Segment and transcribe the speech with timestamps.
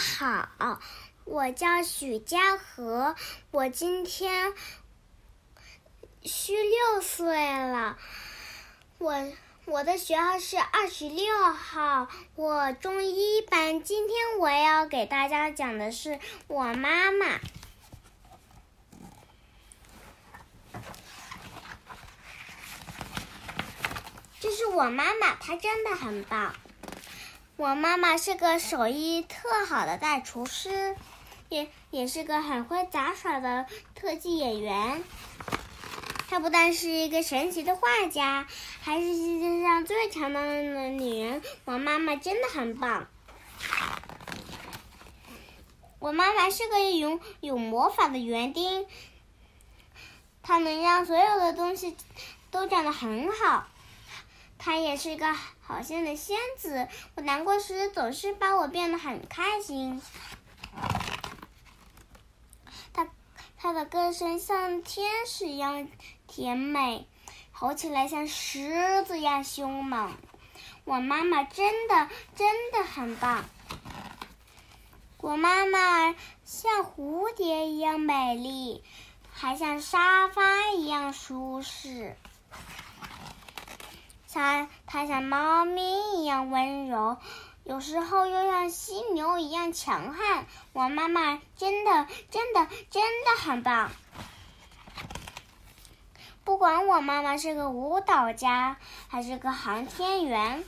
[0.00, 0.80] 好，
[1.24, 3.16] 我叫许家和，
[3.50, 4.52] 我今天
[6.22, 7.96] 虚六岁了。
[8.98, 9.32] 我
[9.64, 13.82] 我的学号是二十六号，我中一班。
[13.82, 17.40] 今天我要给大家讲的是我妈妈。
[24.40, 26.54] 这是我妈妈，她真的很棒。
[27.58, 30.94] 我妈妈是个手艺特好的大厨师，
[31.48, 33.64] 也也是个很会杂耍的
[33.94, 35.02] 特技演员。
[36.28, 38.46] 她不但是一个神奇的画家，
[38.82, 41.40] 还是世界上最强大的女人。
[41.64, 43.08] 我妈妈真的很棒。
[45.98, 48.86] 我妈妈是个有有魔法的园丁，
[50.42, 51.96] 她能让所有的东西
[52.50, 53.66] 都长得很好。
[54.66, 55.32] 她也是个。
[55.62, 60.02] 好心的仙子，我难过时总是把我变得很开心。
[62.92, 63.08] 她，
[63.56, 65.88] 她的歌声像天使一样
[66.26, 67.06] 甜美，
[67.52, 70.12] 吼起来像狮子一样凶猛。
[70.84, 73.44] 我妈妈真的真的很棒。
[75.18, 76.12] 我妈妈
[76.44, 78.82] 像蝴蝶一样美丽，
[79.32, 82.16] 还像沙发一样舒适。
[84.36, 87.16] 它它像猫咪一样温柔，
[87.64, 90.44] 有时候又像犀牛一样强悍。
[90.74, 93.90] 我妈妈真的真的真的很棒。
[96.44, 98.76] 不管我妈妈是个舞蹈家，
[99.08, 100.62] 还是个航天员，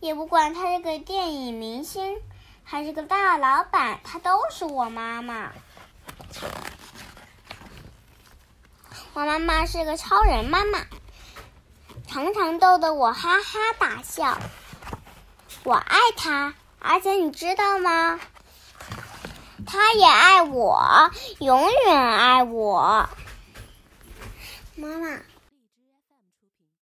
[0.00, 2.18] 也不管她是个电影明星，
[2.62, 5.50] 还是个大老板，她都是我妈妈。
[9.14, 10.80] 我妈妈是个超人妈妈。
[12.10, 14.36] 常常逗得我哈哈大笑，
[15.62, 18.18] 我爱他，而且你知道吗？
[19.64, 23.08] 他也爱我，永远爱我。
[24.74, 25.20] 妈妈。